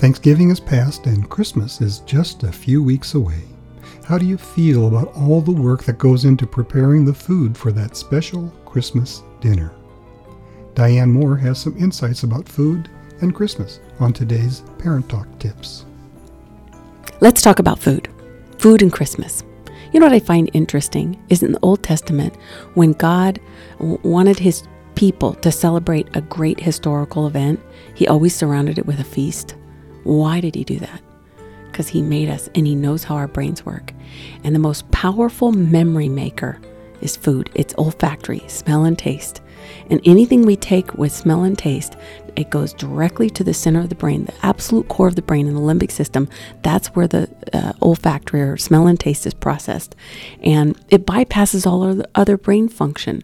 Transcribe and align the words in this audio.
Thanksgiving 0.00 0.50
is 0.50 0.60
past 0.60 1.04
and 1.04 1.28
Christmas 1.28 1.82
is 1.82 1.98
just 2.06 2.42
a 2.42 2.50
few 2.50 2.82
weeks 2.82 3.12
away. 3.12 3.42
How 4.02 4.16
do 4.16 4.24
you 4.24 4.38
feel 4.38 4.88
about 4.88 5.14
all 5.14 5.42
the 5.42 5.52
work 5.52 5.84
that 5.84 5.98
goes 5.98 6.24
into 6.24 6.46
preparing 6.46 7.04
the 7.04 7.12
food 7.12 7.54
for 7.54 7.70
that 7.72 7.98
special 7.98 8.48
Christmas 8.64 9.22
dinner? 9.42 9.74
Diane 10.74 11.12
Moore 11.12 11.36
has 11.36 11.58
some 11.60 11.76
insights 11.76 12.22
about 12.22 12.48
food 12.48 12.88
and 13.20 13.34
Christmas 13.34 13.80
on 13.98 14.14
today's 14.14 14.62
Parent 14.78 15.06
Talk 15.06 15.26
Tips. 15.38 15.84
Let's 17.20 17.42
talk 17.42 17.58
about 17.58 17.78
food. 17.78 18.08
Food 18.58 18.80
and 18.80 18.90
Christmas. 18.90 19.44
You 19.92 20.00
know 20.00 20.06
what 20.06 20.14
I 20.14 20.20
find 20.20 20.48
interesting 20.54 21.22
is 21.28 21.42
in 21.42 21.52
the 21.52 21.60
Old 21.60 21.82
Testament, 21.82 22.34
when 22.72 22.92
God 22.92 23.38
wanted 23.78 24.38
his 24.38 24.62
people 24.94 25.34
to 25.34 25.52
celebrate 25.52 26.08
a 26.16 26.22
great 26.22 26.58
historical 26.58 27.26
event, 27.26 27.60
he 27.94 28.08
always 28.08 28.34
surrounded 28.34 28.78
it 28.78 28.86
with 28.86 28.98
a 28.98 29.04
feast. 29.04 29.56
Why 30.04 30.40
did 30.40 30.54
he 30.54 30.64
do 30.64 30.78
that? 30.78 31.02
Because 31.70 31.88
he 31.88 32.02
made 32.02 32.28
us 32.28 32.48
and 32.54 32.66
he 32.66 32.74
knows 32.74 33.04
how 33.04 33.16
our 33.16 33.28
brains 33.28 33.64
work. 33.64 33.92
And 34.44 34.54
the 34.54 34.60
most 34.60 34.90
powerful 34.90 35.52
memory 35.52 36.08
maker 36.08 36.60
is 37.00 37.16
food. 37.16 37.50
It's 37.54 37.74
olfactory, 37.78 38.42
smell 38.46 38.84
and 38.84 38.98
taste. 38.98 39.40
And 39.90 40.00
anything 40.04 40.42
we 40.42 40.56
take 40.56 40.94
with 40.94 41.12
smell 41.12 41.44
and 41.44 41.56
taste, 41.56 41.96
it 42.36 42.50
goes 42.50 42.72
directly 42.72 43.28
to 43.30 43.44
the 43.44 43.54
center 43.54 43.80
of 43.80 43.88
the 43.88 43.94
brain, 43.94 44.24
the 44.24 44.34
absolute 44.46 44.88
core 44.88 45.08
of 45.08 45.16
the 45.16 45.22
brain 45.22 45.46
in 45.46 45.54
the 45.54 45.60
limbic 45.60 45.90
system. 45.90 46.28
That's 46.62 46.88
where 46.88 47.06
the 47.06 47.28
uh, 47.52 47.72
olfactory 47.82 48.40
or 48.40 48.56
smell 48.56 48.86
and 48.86 48.98
taste 48.98 49.26
is 49.26 49.34
processed. 49.34 49.94
And 50.42 50.78
it 50.88 51.06
bypasses 51.06 51.66
all 51.66 52.02
other 52.14 52.36
brain 52.36 52.68
function. 52.68 53.22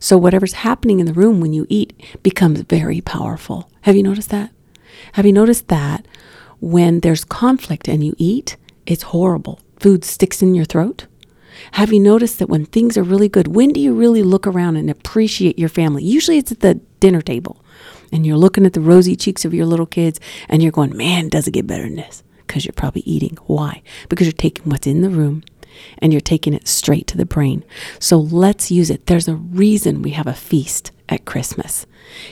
So 0.00 0.18
whatever's 0.18 0.54
happening 0.54 1.00
in 1.00 1.06
the 1.06 1.12
room 1.12 1.40
when 1.40 1.52
you 1.52 1.66
eat 1.68 2.00
becomes 2.22 2.60
very 2.62 3.00
powerful. 3.00 3.70
Have 3.82 3.96
you 3.96 4.02
noticed 4.02 4.30
that? 4.30 4.50
Have 5.12 5.26
you 5.26 5.32
noticed 5.32 5.68
that 5.68 6.06
when 6.60 7.00
there's 7.00 7.24
conflict 7.24 7.88
and 7.88 8.04
you 8.04 8.14
eat, 8.18 8.56
it's 8.86 9.04
horrible? 9.04 9.60
Food 9.78 10.04
sticks 10.04 10.42
in 10.42 10.54
your 10.54 10.64
throat. 10.64 11.06
Have 11.72 11.92
you 11.92 12.00
noticed 12.00 12.38
that 12.38 12.48
when 12.48 12.66
things 12.66 12.96
are 12.96 13.02
really 13.02 13.28
good, 13.28 13.48
when 13.48 13.72
do 13.72 13.80
you 13.80 13.94
really 13.94 14.22
look 14.22 14.46
around 14.46 14.76
and 14.76 14.90
appreciate 14.90 15.58
your 15.58 15.68
family? 15.68 16.04
Usually 16.04 16.38
it's 16.38 16.52
at 16.52 16.60
the 16.60 16.74
dinner 17.00 17.22
table 17.22 17.62
and 18.12 18.26
you're 18.26 18.36
looking 18.36 18.66
at 18.66 18.72
the 18.72 18.80
rosy 18.80 19.16
cheeks 19.16 19.44
of 19.44 19.54
your 19.54 19.66
little 19.66 19.86
kids 19.86 20.20
and 20.48 20.62
you're 20.62 20.72
going, 20.72 20.96
man, 20.96 21.28
does 21.28 21.48
it 21.48 21.52
get 21.52 21.66
better 21.66 21.84
than 21.84 21.96
this? 21.96 22.22
Because 22.46 22.64
you're 22.64 22.72
probably 22.72 23.02
eating. 23.02 23.38
Why? 23.46 23.82
Because 24.08 24.26
you're 24.26 24.32
taking 24.32 24.70
what's 24.70 24.86
in 24.86 25.02
the 25.02 25.10
room 25.10 25.42
and 25.98 26.12
you're 26.12 26.20
taking 26.20 26.54
it 26.54 26.68
straight 26.68 27.06
to 27.08 27.16
the 27.16 27.26
brain. 27.26 27.64
So 27.98 28.18
let's 28.18 28.70
use 28.70 28.90
it. 28.90 29.06
There's 29.06 29.28
a 29.28 29.34
reason 29.34 30.02
we 30.02 30.10
have 30.10 30.26
a 30.26 30.34
feast 30.34 30.92
at 31.08 31.24
Christmas. 31.24 31.86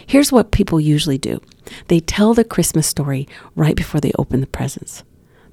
Here's 0.06 0.32
what 0.32 0.50
people 0.50 0.80
usually 0.80 1.18
do 1.18 1.40
they 1.88 2.00
tell 2.00 2.34
the 2.34 2.44
Christmas 2.44 2.86
story 2.86 3.26
right 3.54 3.76
before 3.76 4.00
they 4.00 4.12
open 4.18 4.40
the 4.40 4.46
presents. 4.46 5.02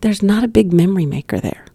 There's 0.01 0.23
not 0.23 0.43
a 0.43 0.47
big 0.49 0.73
memory 0.73 1.05
maker 1.05 1.39
there. 1.39 1.65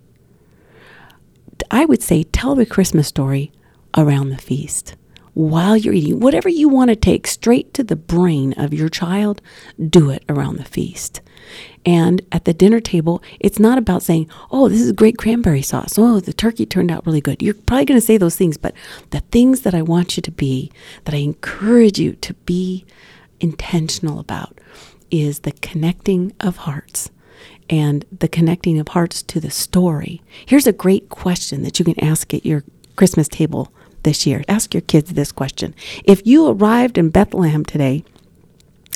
I 1.70 1.84
would 1.84 2.02
say 2.02 2.22
tell 2.22 2.54
the 2.54 2.66
Christmas 2.66 3.08
story 3.08 3.52
around 3.96 4.30
the 4.30 4.38
feast. 4.38 4.94
While 5.36 5.76
you're 5.76 5.92
eating, 5.92 6.18
whatever 6.20 6.48
you 6.48 6.66
want 6.66 6.88
to 6.88 6.96
take 6.96 7.26
straight 7.26 7.74
to 7.74 7.84
the 7.84 7.94
brain 7.94 8.54
of 8.54 8.72
your 8.72 8.88
child, 8.88 9.42
do 9.90 10.08
it 10.08 10.24
around 10.30 10.56
the 10.56 10.64
feast. 10.64 11.20
And 11.84 12.22
at 12.32 12.46
the 12.46 12.54
dinner 12.54 12.80
table, 12.80 13.22
it's 13.38 13.58
not 13.58 13.76
about 13.76 14.02
saying, 14.02 14.30
oh, 14.50 14.70
this 14.70 14.80
is 14.80 14.92
great 14.92 15.18
cranberry 15.18 15.60
sauce. 15.60 15.98
Oh, 15.98 16.20
the 16.20 16.32
turkey 16.32 16.64
turned 16.64 16.90
out 16.90 17.04
really 17.04 17.20
good. 17.20 17.42
You're 17.42 17.52
probably 17.52 17.84
going 17.84 18.00
to 18.00 18.06
say 18.06 18.16
those 18.16 18.34
things, 18.34 18.56
but 18.56 18.72
the 19.10 19.20
things 19.20 19.60
that 19.60 19.74
I 19.74 19.82
want 19.82 20.16
you 20.16 20.22
to 20.22 20.30
be, 20.30 20.72
that 21.04 21.14
I 21.14 21.18
encourage 21.18 21.98
you 21.98 22.14
to 22.14 22.32
be 22.32 22.86
intentional 23.38 24.18
about, 24.18 24.58
is 25.10 25.40
the 25.40 25.52
connecting 25.52 26.32
of 26.40 26.56
hearts 26.56 27.10
and 27.68 28.06
the 28.10 28.28
connecting 28.28 28.78
of 28.78 28.88
hearts 28.88 29.22
to 29.24 29.38
the 29.38 29.50
story. 29.50 30.22
Here's 30.46 30.66
a 30.66 30.72
great 30.72 31.10
question 31.10 31.62
that 31.62 31.78
you 31.78 31.84
can 31.84 32.02
ask 32.02 32.32
at 32.32 32.46
your 32.46 32.64
Christmas 32.96 33.28
table 33.28 33.70
this 34.06 34.26
year. 34.26 34.42
Ask 34.48 34.72
your 34.72 34.80
kids 34.80 35.12
this 35.12 35.30
question. 35.32 35.74
If 36.04 36.26
you 36.26 36.48
arrived 36.48 36.96
in 36.96 37.10
Bethlehem 37.10 37.66
today, 37.66 38.04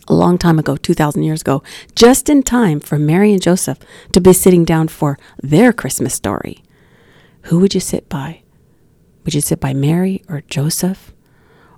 a 0.08 0.14
long 0.14 0.38
time 0.38 0.58
ago, 0.58 0.78
2,000 0.78 1.22
years 1.22 1.42
ago, 1.42 1.62
just 1.94 2.30
in 2.30 2.42
time 2.42 2.80
for 2.80 2.98
Mary 2.98 3.32
and 3.32 3.42
Joseph 3.42 3.78
to 4.12 4.20
be 4.22 4.32
sitting 4.32 4.64
down 4.64 4.88
for 4.88 5.18
their 5.42 5.72
Christmas 5.74 6.14
story, 6.14 6.64
who 7.42 7.60
would 7.60 7.74
you 7.74 7.80
sit 7.80 8.08
by? 8.08 8.40
Would 9.24 9.34
you 9.34 9.42
sit 9.42 9.60
by 9.60 9.74
Mary 9.74 10.22
or 10.28 10.42
Joseph? 10.48 11.12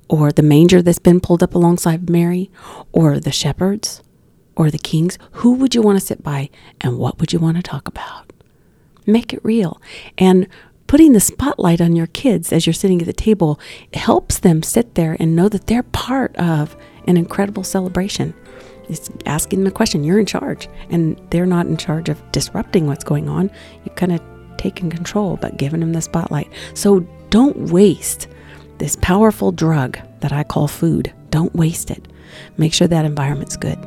Or 0.09 0.31
the 0.31 0.43
manger 0.43 0.81
that's 0.81 1.01
been 1.01 1.21
pulled 1.21 1.43
up 1.43 1.55
alongside 1.55 2.09
Mary? 2.09 2.51
Or 2.93 3.19
the 3.19 3.33
shepherds? 3.33 4.03
or 4.57 4.71
the 4.71 4.79
kings, 4.79 5.19
who 5.33 5.55
would 5.55 5.75
you 5.75 5.83
want 5.83 5.99
to 5.99 6.05
sit 6.05 6.23
by 6.23 6.51
and 6.81 6.99
what 6.99 7.19
would 7.19 7.33
you 7.33 7.39
want 7.39 7.57
to 7.57 7.63
talk 7.63 7.89
about? 7.89 8.33
Make 9.07 9.33
it 9.33 9.45
real. 9.45 9.81
And 10.19 10.47
putting 10.93 11.15
the 11.15 11.21
spotlight 11.21 11.81
on 11.81 11.97
your 11.97 12.09
kids 12.09 12.53
as 12.53 12.67
you're 12.67 12.75
sitting 12.75 13.01
at 13.01 13.07
the 13.07 13.15
table 13.15 13.59
helps 13.95 14.41
them 14.41 14.63
sit 14.63 14.95
there 14.95 15.17
and 15.19 15.35
know 15.35 15.49
that 15.49 15.67
they're 15.67 15.83
part 15.85 16.37
of 16.37 16.77
an 17.07 17.17
incredible 17.17 17.65
celebration. 17.65 18.35
It's 18.91 19.09
asking 19.25 19.61
them 19.61 19.69
a 19.69 19.71
question. 19.71 20.05
You're 20.05 20.19
in 20.21 20.27
charge, 20.27 20.69
and 20.91 21.19
they're 21.31 21.47
not 21.47 21.65
in 21.65 21.79
charge 21.79 22.11
of 22.11 22.21
disrupting 22.31 22.87
what's 22.87 23.05
going 23.05 23.27
on. 23.27 23.51
You 23.87 23.91
kind 23.93 24.13
of 24.13 24.21
taking 24.59 24.91
control, 24.91 25.39
but 25.41 25.57
giving 25.57 25.81
them 25.81 25.95
the 25.95 26.03
spotlight. 26.03 26.53
So 26.75 27.01
don't 27.31 27.71
waste 27.71 28.29
this 28.77 28.99
powerful 29.01 29.51
drug 29.51 29.99
that 30.21 30.31
I 30.31 30.45
call 30.45 30.69
food. 30.69 31.11
Don't 31.31 31.55
waste 31.55 31.91
it. 31.91 32.07
Make 32.59 32.75
sure 32.75 32.87
that 32.87 33.07
environment's 33.07 33.57
good. 33.57 33.79